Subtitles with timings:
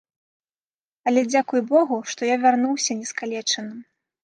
[1.11, 3.79] Але дзякуй богу, што я вярнуўся не скалечаным.